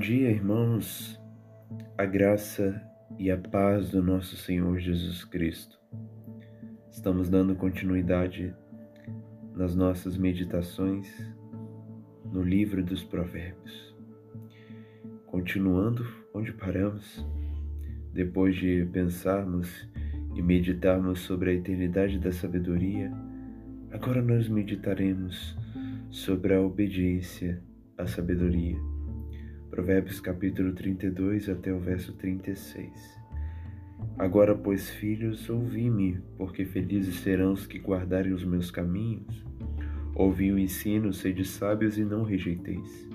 dia, 0.00 0.30
irmãos. 0.30 1.20
A 1.98 2.06
graça 2.06 2.80
e 3.18 3.30
a 3.30 3.36
paz 3.36 3.90
do 3.90 4.02
nosso 4.02 4.34
Senhor 4.34 4.78
Jesus 4.78 5.26
Cristo. 5.26 5.78
Estamos 6.90 7.28
dando 7.28 7.54
continuidade 7.54 8.54
nas 9.54 9.76
nossas 9.76 10.16
meditações 10.16 11.06
no 12.32 12.42
livro 12.42 12.82
dos 12.82 13.04
Provérbios. 13.04 13.94
Continuando 15.26 16.06
onde 16.32 16.50
paramos, 16.54 17.22
depois 18.10 18.56
de 18.56 18.88
pensarmos 18.90 19.86
e 20.34 20.40
meditarmos 20.40 21.20
sobre 21.20 21.50
a 21.50 21.54
eternidade 21.54 22.18
da 22.18 22.32
sabedoria, 22.32 23.12
agora 23.92 24.22
nós 24.22 24.48
meditaremos 24.48 25.54
sobre 26.08 26.54
a 26.54 26.60
obediência 26.62 27.62
à 27.98 28.06
sabedoria 28.06 28.89
Provérbios 29.70 30.18
capítulo 30.18 30.72
32 30.72 31.48
até 31.48 31.72
o 31.72 31.78
verso 31.78 32.12
36. 32.14 33.20
Agora, 34.18 34.52
pois, 34.52 34.90
filhos, 34.90 35.48
ouvi-me, 35.48 36.18
porque 36.36 36.64
felizes 36.64 37.20
serão 37.20 37.52
os 37.52 37.68
que 37.68 37.78
guardarem 37.78 38.32
os 38.32 38.44
meus 38.44 38.68
caminhos. 38.68 39.44
Ouvi 40.12 40.50
o 40.50 40.58
ensino, 40.58 41.12
sede 41.12 41.44
sábios 41.44 41.96
e 41.98 42.04
não 42.04 42.24
rejeiteis. 42.24 43.08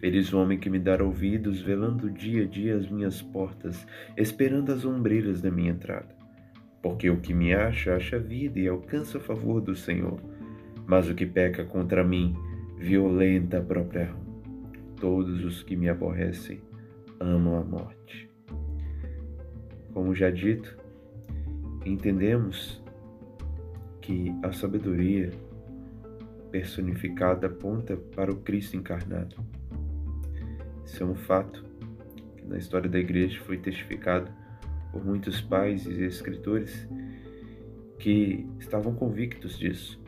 Feliz 0.00 0.30
o 0.34 0.38
homem 0.38 0.58
que 0.58 0.68
me 0.68 0.78
dá 0.78 1.02
ouvidos, 1.02 1.62
velando 1.62 2.10
dia 2.10 2.42
a 2.42 2.46
dia 2.46 2.76
as 2.76 2.90
minhas 2.90 3.22
portas, 3.22 3.86
esperando 4.14 4.70
as 4.70 4.84
ombreiras 4.84 5.40
da 5.40 5.50
minha 5.50 5.70
entrada. 5.70 6.14
Porque 6.82 7.08
o 7.08 7.20
que 7.20 7.32
me 7.32 7.54
acha, 7.54 7.96
acha 7.96 8.18
vida 8.18 8.60
e 8.60 8.68
alcança 8.68 9.16
o 9.16 9.20
favor 9.22 9.62
do 9.62 9.74
Senhor. 9.74 10.20
Mas 10.86 11.08
o 11.08 11.14
que 11.14 11.24
peca 11.24 11.64
contra 11.64 12.04
mim, 12.04 12.36
violenta 12.76 13.58
a 13.58 13.62
própria 13.62 14.10
alma. 14.10 14.21
Todos 15.02 15.44
os 15.44 15.64
que 15.64 15.74
me 15.74 15.88
aborrecem 15.88 16.60
amam 17.18 17.56
a 17.56 17.64
morte. 17.64 18.30
Como 19.92 20.14
já 20.14 20.30
dito, 20.30 20.78
entendemos 21.84 22.80
que 24.00 24.32
a 24.44 24.52
sabedoria 24.52 25.32
personificada 26.52 27.48
aponta 27.48 27.96
para 27.96 28.30
o 28.30 28.36
Cristo 28.36 28.76
encarnado. 28.76 29.34
Isso 30.84 31.02
é 31.02 31.06
um 31.06 31.16
fato 31.16 31.64
que 32.36 32.44
na 32.44 32.56
história 32.56 32.88
da 32.88 33.00
igreja 33.00 33.40
foi 33.40 33.58
testificado 33.58 34.30
por 34.92 35.04
muitos 35.04 35.40
pais 35.40 35.84
e 35.84 36.04
escritores 36.04 36.88
que 37.98 38.46
estavam 38.60 38.94
convictos 38.94 39.58
disso. 39.58 40.00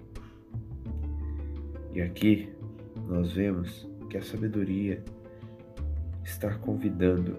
E 1.93 2.01
aqui 2.01 2.49
nós 3.09 3.33
vemos 3.33 3.93
que 4.15 4.19
a 4.19 4.23
sabedoria 4.23 5.03
está 6.23 6.55
convidando 6.59 7.37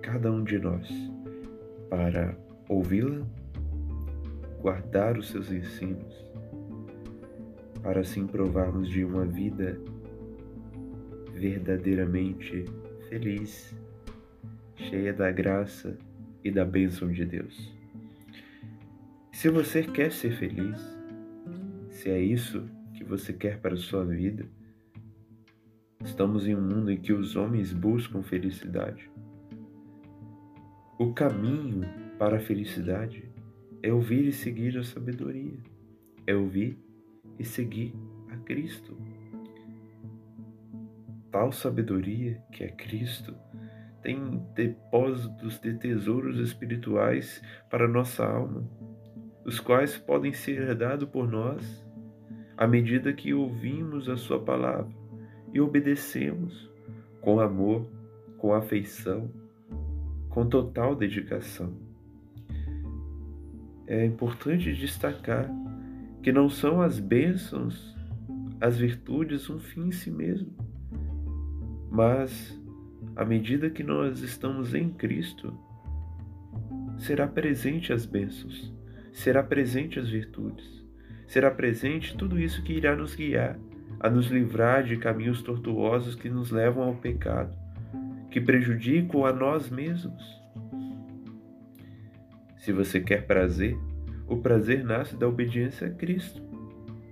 cada 0.00 0.32
um 0.32 0.42
de 0.42 0.58
nós 0.58 0.88
para 1.90 2.34
ouvi-la, 2.66 3.26
guardar 4.62 5.18
os 5.18 5.28
seus 5.28 5.52
ensinos, 5.52 6.14
para 7.82 8.00
assim 8.00 8.26
provarmos 8.26 8.88
de 8.88 9.04
uma 9.04 9.26
vida 9.26 9.78
verdadeiramente 11.34 12.64
feliz, 13.10 13.76
cheia 14.76 15.12
da 15.12 15.30
graça 15.30 15.94
e 16.42 16.50
da 16.50 16.64
bênção 16.64 17.12
de 17.12 17.26
Deus. 17.26 17.70
Se 19.30 19.50
você 19.50 19.82
quer 19.82 20.10
ser 20.10 20.32
feliz, 20.32 20.80
se 21.90 22.08
é 22.08 22.18
isso 22.18 22.64
que 22.94 23.04
você 23.04 23.34
quer 23.34 23.58
para 23.58 23.74
a 23.74 23.76
sua 23.76 24.06
vida, 24.06 24.48
Estamos 26.02 26.48
em 26.48 26.56
um 26.56 26.62
mundo 26.62 26.90
em 26.90 26.96
que 26.96 27.12
os 27.12 27.36
homens 27.36 27.74
buscam 27.74 28.22
felicidade. 28.22 29.10
O 30.98 31.12
caminho 31.12 31.86
para 32.18 32.38
a 32.38 32.40
felicidade 32.40 33.30
é 33.82 33.92
ouvir 33.92 34.26
e 34.26 34.32
seguir 34.32 34.78
a 34.78 34.82
sabedoria, 34.82 35.58
é 36.26 36.34
ouvir 36.34 36.78
e 37.38 37.44
seguir 37.44 37.94
a 38.30 38.36
Cristo. 38.38 38.96
Tal 41.30 41.52
sabedoria, 41.52 42.42
que 42.50 42.64
é 42.64 42.68
Cristo, 42.68 43.36
tem 44.02 44.42
depósitos 44.54 45.60
de 45.60 45.74
tesouros 45.74 46.38
espirituais 46.38 47.42
para 47.68 47.86
nossa 47.86 48.24
alma, 48.24 48.66
os 49.44 49.60
quais 49.60 49.98
podem 49.98 50.32
ser 50.32 50.62
herdados 50.62 51.10
por 51.10 51.30
nós 51.30 51.86
à 52.56 52.66
medida 52.66 53.12
que 53.12 53.34
ouvimos 53.34 54.08
a 54.08 54.16
Sua 54.16 54.42
palavra 54.42 54.99
e 55.52 55.60
obedecemos 55.60 56.70
com 57.20 57.40
amor, 57.40 57.86
com 58.38 58.54
afeição, 58.54 59.30
com 60.28 60.46
total 60.46 60.94
dedicação. 60.94 61.74
É 63.86 64.04
importante 64.04 64.72
destacar 64.72 65.50
que 66.22 66.32
não 66.32 66.48
são 66.48 66.80
as 66.80 66.98
bênçãos, 66.98 67.96
as 68.60 68.78
virtudes 68.78 69.50
um 69.50 69.58
fim 69.58 69.88
em 69.88 69.92
si 69.92 70.10
mesmo, 70.10 70.52
mas 71.90 72.58
à 73.16 73.24
medida 73.24 73.68
que 73.68 73.82
nós 73.82 74.20
estamos 74.20 74.74
em 74.74 74.88
Cristo, 74.90 75.52
será 76.96 77.26
presente 77.26 77.92
as 77.92 78.06
bênçãos, 78.06 78.72
será 79.12 79.42
presente 79.42 79.98
as 79.98 80.08
virtudes, 80.08 80.84
será 81.26 81.50
presente 81.50 82.16
tudo 82.16 82.38
isso 82.38 82.62
que 82.62 82.74
irá 82.74 82.94
nos 82.94 83.14
guiar 83.14 83.58
a 84.00 84.08
nos 84.08 84.28
livrar 84.28 84.82
de 84.82 84.96
caminhos 84.96 85.42
tortuosos 85.42 86.14
que 86.14 86.30
nos 86.30 86.50
levam 86.50 86.84
ao 86.84 86.94
pecado, 86.94 87.54
que 88.30 88.40
prejudicam 88.40 89.26
a 89.26 89.32
nós 89.32 89.68
mesmos. 89.68 90.40
Se 92.56 92.72
você 92.72 93.00
quer 93.00 93.26
prazer, 93.26 93.78
o 94.26 94.38
prazer 94.38 94.82
nasce 94.84 95.16
da 95.16 95.28
obediência 95.28 95.88
a 95.88 95.90
Cristo, 95.90 96.42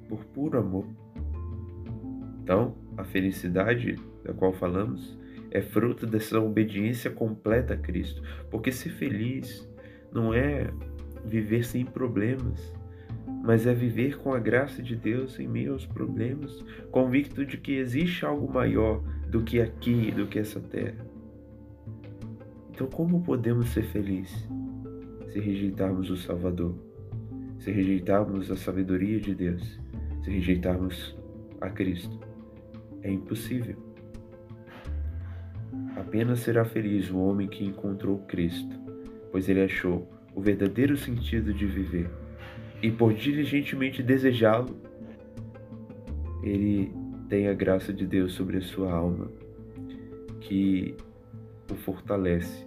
por 0.08 0.24
puro 0.24 0.58
amor. 0.58 0.86
Então, 2.42 2.74
a 2.96 3.04
felicidade 3.04 3.96
da 4.24 4.32
qual 4.32 4.52
falamos 4.54 5.18
é 5.50 5.60
fruto 5.60 6.06
dessa 6.06 6.40
obediência 6.40 7.10
completa 7.10 7.74
a 7.74 7.76
Cristo, 7.76 8.22
porque 8.50 8.72
ser 8.72 8.90
feliz 8.90 9.68
não 10.12 10.32
é 10.32 10.70
viver 11.24 11.64
sem 11.64 11.84
problemas, 11.84 12.74
mas 13.42 13.66
é 13.66 13.74
viver 13.74 14.18
com 14.18 14.32
a 14.32 14.38
graça 14.38 14.82
de 14.82 14.96
Deus 14.96 15.38
em 15.38 15.46
meio 15.46 15.72
aos 15.72 15.86
problemas, 15.86 16.64
convicto 16.90 17.44
de 17.44 17.56
que 17.56 17.72
existe 17.72 18.24
algo 18.24 18.52
maior 18.52 19.02
do 19.28 19.42
que 19.42 19.60
aqui, 19.60 20.10
do 20.10 20.26
que 20.26 20.38
essa 20.38 20.60
terra. 20.60 21.06
Então, 22.70 22.86
como 22.86 23.22
podemos 23.22 23.68
ser 23.70 23.82
felizes 23.84 24.48
se 25.32 25.40
rejeitarmos 25.40 26.10
o 26.10 26.16
Salvador, 26.16 26.74
se 27.58 27.70
rejeitarmos 27.70 28.50
a 28.50 28.56
sabedoria 28.56 29.20
de 29.20 29.34
Deus, 29.34 29.78
se 30.22 30.30
rejeitarmos 30.30 31.16
a 31.60 31.68
Cristo? 31.70 32.18
É 33.02 33.10
impossível. 33.10 33.76
Apenas 35.96 36.40
será 36.40 36.64
feliz 36.64 37.10
o 37.10 37.18
homem 37.18 37.48
que 37.48 37.64
encontrou 37.64 38.18
Cristo, 38.20 38.78
pois 39.30 39.48
ele 39.48 39.62
achou 39.62 40.08
o 40.34 40.40
verdadeiro 40.40 40.96
sentido 40.96 41.52
de 41.52 41.66
viver 41.66 42.08
e 42.82 42.90
por 42.90 43.12
diligentemente 43.12 44.02
desejá-lo, 44.02 44.80
ele 46.42 46.92
tem 47.28 47.48
a 47.48 47.54
graça 47.54 47.92
de 47.92 48.06
Deus 48.06 48.32
sobre 48.32 48.58
a 48.58 48.60
sua 48.60 48.92
alma, 48.92 49.30
que 50.40 50.96
o 51.70 51.74
fortalece 51.74 52.66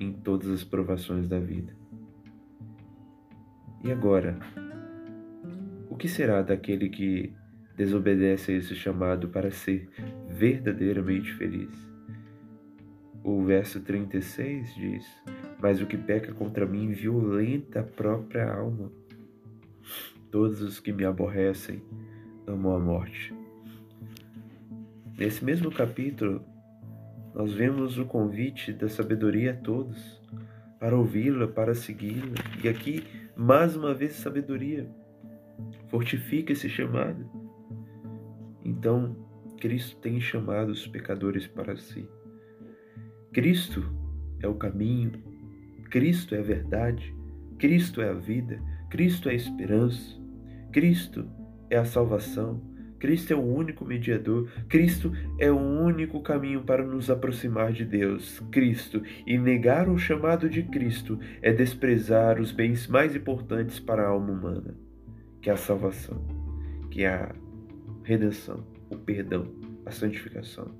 em 0.00 0.12
todas 0.12 0.48
as 0.50 0.64
provações 0.64 1.28
da 1.28 1.38
vida. 1.38 1.72
E 3.84 3.92
agora, 3.92 4.38
o 5.88 5.96
que 5.96 6.08
será 6.08 6.42
daquele 6.42 6.88
que 6.88 7.32
desobedece 7.76 8.52
a 8.52 8.56
esse 8.56 8.74
chamado 8.74 9.28
para 9.28 9.50
ser 9.50 9.88
verdadeiramente 10.28 11.32
feliz? 11.34 11.70
O 13.22 13.42
verso 13.42 13.80
36 13.80 14.74
diz: 14.74 15.06
Mas 15.60 15.80
o 15.80 15.86
que 15.86 15.96
peca 15.96 16.32
contra 16.32 16.66
mim 16.66 16.92
violenta 16.92 17.80
a 17.80 17.84
própria 17.84 18.52
alma 18.52 18.90
Todos 20.30 20.62
os 20.62 20.80
que 20.80 20.92
me 20.92 21.04
aborrecem 21.04 21.82
amam 22.46 22.74
a 22.74 22.80
morte. 22.80 23.34
Nesse 25.16 25.44
mesmo 25.44 25.70
capítulo, 25.70 26.44
nós 27.34 27.52
vemos 27.52 27.98
o 27.98 28.04
convite 28.04 28.72
da 28.72 28.88
sabedoria 28.88 29.52
a 29.52 29.56
todos, 29.56 30.20
para 30.80 30.96
ouvi-la, 30.96 31.46
para 31.46 31.74
segui-la. 31.74 32.34
E 32.62 32.68
aqui, 32.68 33.04
mais 33.36 33.76
uma 33.76 33.94
vez, 33.94 34.14
sabedoria 34.14 34.88
fortifica 35.88 36.52
esse 36.52 36.68
chamado. 36.68 37.24
Então, 38.64 39.16
Cristo 39.60 39.96
tem 39.98 40.20
chamado 40.20 40.70
os 40.70 40.86
pecadores 40.86 41.46
para 41.46 41.76
si. 41.76 42.08
Cristo 43.32 43.84
é 44.40 44.48
o 44.48 44.54
caminho, 44.54 45.12
Cristo 45.90 46.34
é 46.34 46.40
a 46.40 46.42
verdade, 46.42 47.14
Cristo 47.58 48.00
é 48.00 48.10
a 48.10 48.14
vida, 48.14 48.60
Cristo 48.94 49.28
é 49.28 49.32
a 49.32 49.34
esperança. 49.34 50.16
Cristo 50.70 51.28
é 51.68 51.76
a 51.76 51.84
salvação, 51.84 52.62
Cristo 53.00 53.32
é 53.32 53.36
o 53.36 53.42
único 53.42 53.84
mediador. 53.84 54.48
Cristo 54.68 55.10
é 55.36 55.50
o 55.50 55.58
único 55.58 56.22
caminho 56.22 56.62
para 56.62 56.86
nos 56.86 57.10
aproximar 57.10 57.72
de 57.72 57.84
Deus. 57.84 58.38
Cristo. 58.52 59.02
E 59.26 59.36
negar 59.36 59.88
o 59.88 59.98
chamado 59.98 60.48
de 60.48 60.62
Cristo 60.62 61.18
é 61.42 61.52
desprezar 61.52 62.40
os 62.40 62.52
bens 62.52 62.86
mais 62.86 63.16
importantes 63.16 63.80
para 63.80 64.04
a 64.04 64.10
alma 64.10 64.30
humana, 64.30 64.76
que 65.42 65.50
é 65.50 65.54
a 65.54 65.56
salvação, 65.56 66.24
que 66.88 67.02
é 67.02 67.08
a 67.08 67.34
redenção, 68.04 68.64
o 68.88 68.96
perdão, 68.96 69.52
a 69.84 69.90
santificação. 69.90 70.70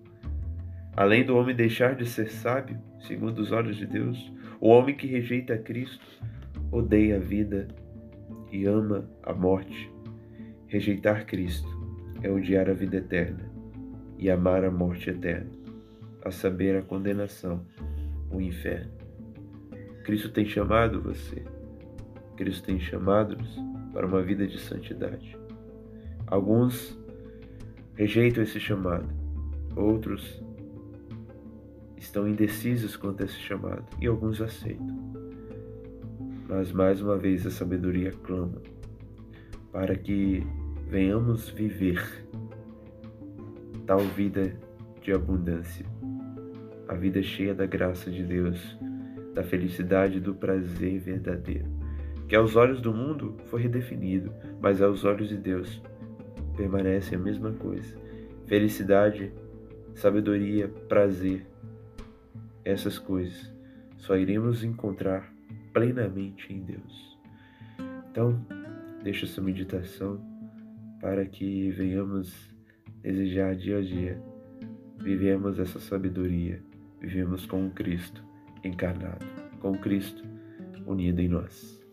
Além 0.97 1.25
do 1.25 1.37
homem 1.37 1.57
deixar 1.57 1.97
de 1.97 2.07
ser 2.07 2.31
sábio, 2.31 2.79
segundo 3.01 3.41
os 3.41 3.51
olhos 3.51 3.77
de 3.77 3.87
Deus, 3.87 4.33
o 4.61 4.69
homem 4.69 4.95
que 4.95 5.09
rejeita 5.09 5.59
Cristo 5.59 6.07
odeia 6.71 7.17
a 7.17 7.19
vida 7.19 7.67
e 8.55 8.67
ama 8.67 9.11
a 9.25 9.35
morte. 9.35 9.93
Rejeitar 10.69 11.27
Cristo 11.27 11.69
é 12.23 12.31
odiar 12.31 12.71
a 12.71 12.73
vida 12.73 12.99
eterna 12.99 13.51
e 14.17 14.31
amar 14.31 14.65
a 14.65 14.71
morte 14.71 15.11
eterna, 15.11 15.51
a 16.25 16.31
saber, 16.31 16.77
a 16.77 16.83
condenação, 16.83 17.67
o 18.31 18.41
inferno. 18.41 18.93
Cristo 20.05 20.31
tem 20.31 20.47
chamado 20.47 21.03
você, 21.03 21.43
Cristo 22.37 22.67
tem 22.67 22.79
chamado-nos 22.79 23.59
para 23.93 24.07
uma 24.07 24.23
vida 24.23 24.47
de 24.47 24.61
santidade. 24.61 25.37
Alguns 26.29 26.97
rejeitam 27.97 28.45
esse 28.45 28.61
chamado, 28.61 29.09
outros 29.75 30.41
estão 31.97 32.29
indecisos 32.29 32.97
quanto 32.97 33.23
a 33.23 33.27
esse 33.27 33.41
chamado 33.41 33.85
e 34.01 34.07
alguns 34.07 34.41
aceitam. 34.41 35.24
Mas 36.57 36.71
mais 36.71 37.03
uma 37.03 37.17
vez 37.17 37.45
a 37.45 37.51
sabedoria 37.51 38.13
clama 38.13 38.63
para 39.73 39.97
que 39.97 40.41
venhamos 40.87 41.49
viver 41.49 42.01
tal 43.85 43.99
vida 43.99 44.57
de 45.03 45.13
abundância, 45.13 45.85
a 46.87 46.95
vida 46.95 47.21
cheia 47.25 47.53
da 47.57 47.67
graça 47.67 48.09
de 48.09 48.23
Deus, 48.23 48.79
da 49.35 49.43
felicidade 49.43 50.19
e 50.19 50.21
do 50.21 50.33
prazer 50.33 51.01
verdadeiro, 51.01 51.67
que 52.29 52.37
aos 52.37 52.55
olhos 52.55 52.81
do 52.81 52.95
mundo 52.95 53.37
foi 53.47 53.63
redefinido, 53.63 54.33
mas 54.61 54.81
aos 54.81 55.05
olhos 55.05 55.31
de 55.31 55.37
Deus 55.37 55.83
permanece 56.57 57.17
a 57.17 57.19
mesma 57.19 57.51
coisa. 57.51 57.97
Felicidade, 58.47 59.33
sabedoria, 59.93 60.69
prazer, 60.89 61.45
essas 62.65 62.97
coisas 62.97 63.53
só 63.97 64.17
iremos 64.17 64.63
encontrar 64.63 65.34
plenamente 65.75 66.51
em 66.51 66.63
Deus. 66.63 67.19
Então, 68.11 68.41
deixa 69.03 69.27
essa 69.27 69.43
meditação 69.43 70.19
para 71.01 71.27
que 71.27 71.71
venhamos 71.73 72.33
desejar 73.03 73.55
dia 73.55 73.79
a 73.79 73.83
dia 73.83 74.35
vivemos 75.05 75.59
essa 75.59 75.79
sabedoria, 75.79 76.63
vivemos 76.99 77.45
com 77.45 77.67
o 77.67 77.71
Cristo 77.71 78.25
encarnado, 78.65 79.27
com 79.61 79.73
o 79.73 79.79
Cristo 79.79 80.25
unido 80.87 81.21
em 81.21 81.29
nós. 81.29 81.84